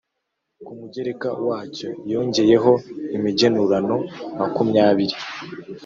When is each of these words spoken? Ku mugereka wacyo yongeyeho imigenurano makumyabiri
Ku 0.65 0.71
mugereka 0.79 1.29
wacyo 1.47 1.89
yongeyeho 2.11 2.71
imigenurano 3.17 3.95
makumyabiri 4.39 5.15